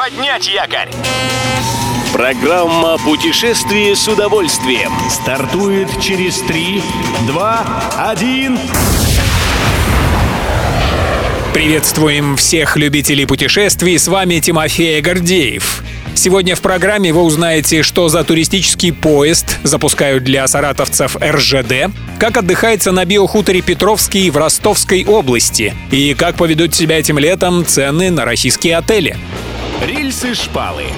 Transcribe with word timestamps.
Поднять 0.00 0.48
якорь! 0.48 0.88
Программа 2.14 2.96
«Путешествие 2.96 3.94
с 3.94 4.08
удовольствием» 4.08 4.90
стартует 5.10 5.88
через 6.00 6.40
3, 6.40 6.82
2, 7.26 7.82
1... 8.08 8.58
Приветствуем 11.52 12.36
всех 12.36 12.78
любителей 12.78 13.26
путешествий, 13.26 13.98
с 13.98 14.08
вами 14.08 14.38
Тимофей 14.38 15.02
Гордеев. 15.02 15.82
Сегодня 16.14 16.56
в 16.56 16.62
программе 16.62 17.12
вы 17.12 17.20
узнаете, 17.22 17.82
что 17.82 18.08
за 18.08 18.24
туристический 18.24 18.94
поезд 18.94 19.58
запускают 19.64 20.24
для 20.24 20.48
саратовцев 20.48 21.16
РЖД, 21.16 21.90
как 22.18 22.38
отдыхается 22.38 22.90
на 22.90 23.04
биохуторе 23.04 23.60
Петровский 23.60 24.30
в 24.30 24.38
Ростовской 24.38 25.04
области 25.04 25.74
и 25.90 26.14
как 26.14 26.36
поведут 26.36 26.74
себя 26.74 26.98
этим 26.98 27.18
летом 27.18 27.66
цены 27.66 28.10
на 28.10 28.24
российские 28.24 28.78
отели. 28.78 29.18
Рельсы-шпалы 29.80 30.92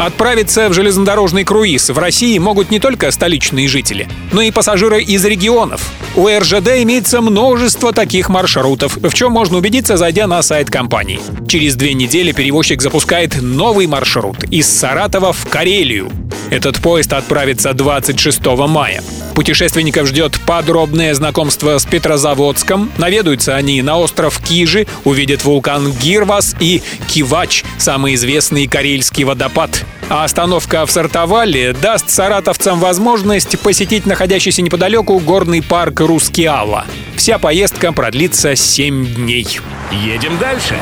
Отправиться 0.00 0.70
в 0.70 0.72
железнодорожный 0.72 1.44
круиз 1.44 1.90
в 1.90 1.98
России 1.98 2.38
могут 2.38 2.70
не 2.70 2.80
только 2.80 3.10
столичные 3.10 3.68
жители, 3.68 4.08
но 4.32 4.40
и 4.40 4.50
пассажиры 4.50 5.02
из 5.02 5.22
регионов. 5.26 5.92
У 6.16 6.26
РЖД 6.26 6.68
имеется 6.78 7.20
множество 7.20 7.92
таких 7.92 8.30
маршрутов, 8.30 8.96
в 8.96 9.12
чем 9.12 9.32
можно 9.32 9.58
убедиться, 9.58 9.98
зайдя 9.98 10.26
на 10.26 10.40
сайт 10.40 10.70
компании. 10.70 11.20
Через 11.46 11.76
две 11.76 11.92
недели 11.92 12.32
перевозчик 12.32 12.80
запускает 12.80 13.42
новый 13.42 13.86
маршрут 13.86 14.42
из 14.44 14.66
Саратова 14.70 15.34
в 15.34 15.46
Карелию. 15.50 16.10
Этот 16.48 16.78
поезд 16.78 17.12
отправится 17.12 17.74
26 17.74 18.44
мая. 18.68 19.02
Путешественников 19.34 20.08
ждет 20.08 20.40
подробное 20.46 21.14
знакомство 21.14 21.78
с 21.78 21.84
Петрозаводском. 21.84 22.90
Наведаются 22.98 23.54
они 23.54 23.80
на 23.82 23.98
остров 23.98 24.40
Кижи, 24.40 24.86
увидят 25.04 25.44
вулкан 25.44 25.92
Гирвас 25.92 26.56
и 26.58 26.82
Кивач, 27.06 27.64
самый 27.78 28.14
известный 28.14 28.66
карельский 28.66 29.24
водопад. 29.24 29.84
А 30.10 30.24
остановка 30.24 30.84
в 30.86 30.90
Сартовале 30.90 31.72
даст 31.72 32.10
саратовцам 32.10 32.80
возможность 32.80 33.56
посетить 33.60 34.06
находящийся 34.06 34.60
неподалеку 34.60 35.16
горный 35.20 35.62
парк 35.62 36.00
Рускеала. 36.00 36.84
Вся 37.14 37.38
поездка 37.38 37.92
продлится 37.92 38.56
7 38.56 39.14
дней. 39.14 39.60
Едем 39.92 40.36
дальше. 40.38 40.76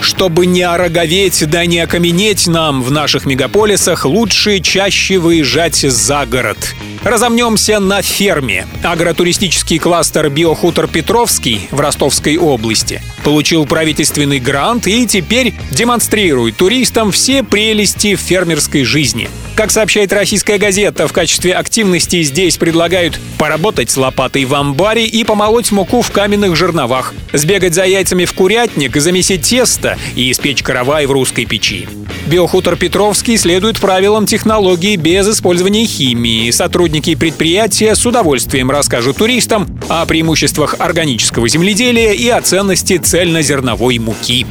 Чтобы 0.00 0.46
не 0.46 0.62
ороговеть 0.62 1.42
да 1.50 1.66
не 1.66 1.80
окаменеть 1.80 2.46
нам 2.46 2.82
в 2.82 2.92
наших 2.92 3.26
мегаполисах, 3.26 4.04
лучше 4.04 4.60
чаще 4.60 5.18
выезжать 5.18 5.78
за 5.78 6.24
город. 6.24 6.76
Разомнемся 7.06 7.78
на 7.78 8.02
ферме. 8.02 8.66
Агротуристический 8.82 9.78
кластер 9.78 10.28
«Биохутор 10.28 10.88
Петровский» 10.88 11.68
в 11.70 11.78
Ростовской 11.78 12.36
области 12.36 13.00
получил 13.22 13.64
правительственный 13.64 14.40
грант 14.40 14.88
и 14.88 15.06
теперь 15.06 15.54
демонстрирует 15.70 16.56
туристам 16.56 17.12
все 17.12 17.44
прелести 17.44 18.16
фермерской 18.16 18.82
жизни. 18.82 19.30
Как 19.54 19.70
сообщает 19.70 20.12
российская 20.12 20.58
газета, 20.58 21.06
в 21.06 21.12
качестве 21.12 21.54
активности 21.54 22.20
здесь 22.24 22.56
предлагают 22.56 23.20
поработать 23.38 23.88
с 23.88 23.96
лопатой 23.96 24.44
в 24.44 24.52
амбаре 24.52 25.06
и 25.06 25.22
помолоть 25.22 25.70
муку 25.70 26.02
в 26.02 26.10
каменных 26.10 26.56
жерновах, 26.56 27.14
сбегать 27.32 27.74
за 27.74 27.84
яйцами 27.84 28.24
в 28.24 28.32
курятник, 28.32 28.96
замесить 28.96 29.42
тесто 29.42 29.96
и 30.16 30.28
испечь 30.32 30.64
каравай 30.64 31.06
в 31.06 31.12
русской 31.12 31.44
печи. 31.44 31.86
Биохутор 32.26 32.76
Петровский 32.76 33.36
следует 33.36 33.78
правилам 33.78 34.26
технологии 34.26 34.96
без 34.96 35.28
использования 35.28 35.86
химии. 35.86 36.50
Сотрудники 36.50 37.14
предприятия 37.14 37.94
с 37.94 38.04
удовольствием 38.04 38.68
расскажут 38.70 39.18
туристам 39.18 39.78
о 39.88 40.04
преимуществах 40.06 40.74
органического 40.80 41.48
земледелия 41.48 42.12
и 42.12 42.28
о 42.28 42.40
ценности 42.40 42.96
цельнозерновой 42.98 43.98
муки. 44.00 44.44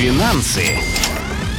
Финансы 0.00 0.64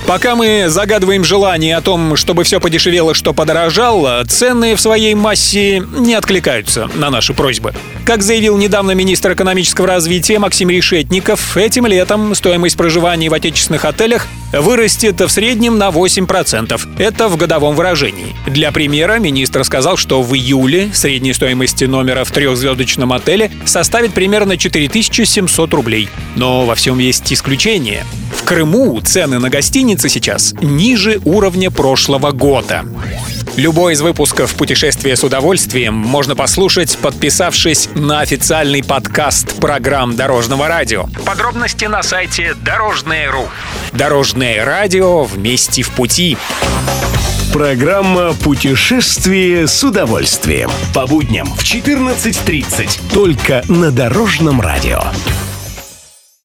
Пока 0.08 0.36
мы 0.36 0.66
загадываем 0.68 1.24
желание 1.24 1.78
о 1.78 1.82
том, 1.82 2.18
чтобы 2.18 2.44
все 2.44 2.60
подешевело, 2.60 3.14
что 3.14 3.34
подорожало, 3.34 4.24
цены 4.28 4.76
в 4.76 4.82
своей 4.82 5.16
массе 5.16 5.80
не 5.80 6.14
откликаются 6.14 6.90
на 6.96 7.10
наши 7.10 7.34
просьбы. 7.34 7.74
Как 8.06 8.22
заявил 8.22 8.58
недавно 8.58 8.92
министр 8.92 9.34
экономического 9.34 9.88
развития 9.88 10.40
Максим 10.40 10.70
Решетников, 10.70 11.56
этим 11.56 11.86
летом 11.86 12.36
стоимость 12.36 12.76
проживания 12.76 13.30
в 13.30 13.34
отечественных 13.34 13.86
отелях 13.86 14.28
вырастет 14.52 15.22
в 15.22 15.30
среднем 15.30 15.78
на 15.78 15.90
8%. 15.90 16.82
Это 16.98 17.30
в 17.30 17.38
годовом 17.38 17.76
выражении. 17.76 18.36
Для 18.46 18.74
примера 18.74 19.20
министр 19.20 19.64
сказал, 19.64 19.96
что 19.96 20.22
в 20.22 20.36
июле 20.36 20.92
средняя 20.94 21.34
стоимость 21.34 21.82
номера 21.82 22.26
в 22.26 22.32
трехзвездочном 22.32 23.14
отеле 23.14 23.52
составит 23.66 24.14
примерно 24.14 24.58
4700 24.58 25.74
рублей. 25.74 26.10
Но 26.36 26.66
во 26.66 26.76
всем 26.76 27.00
есть 27.00 27.32
исключение. 27.32 28.06
В 28.38 28.44
Крыму 28.44 29.00
цены 29.02 29.40
на 29.40 29.50
гостиницы 29.50 30.10
сейчас 30.10 30.54
ниже 30.62 31.22
уровня 31.26 31.72
прошлого 31.72 32.32
года. 32.32 32.84
Любой 33.56 33.94
из 33.94 34.02
выпусков 34.02 34.56
«Путешествие 34.56 35.16
с 35.16 35.24
удовольствием» 35.24 35.94
можно 35.94 36.36
послушать, 36.36 36.98
подписавшись 36.98 37.90
на 37.94 38.22
официальный 38.22 38.84
подкаст 38.84 39.56
программ 39.60 40.16
Дорожного 40.16 40.68
радио. 40.68 41.06
Подробности 41.26 41.86
на 41.86 42.02
сайте 42.02 42.56
Дорожное.ру. 42.56 43.48
Дорожное 43.92 44.66
радио 44.66 45.24
вместе 45.24 45.84
в 45.84 45.92
пути. 45.92 46.36
Программа 47.54 48.34
«Путешествие 48.34 49.68
с 49.68 49.84
удовольствием». 49.84 50.72
По 50.96 51.06
будням 51.06 51.46
в 51.54 51.62
14.30. 51.62 53.14
Только 53.14 53.64
на 53.68 53.92
Дорожном 53.92 54.60
радио. 54.60 55.04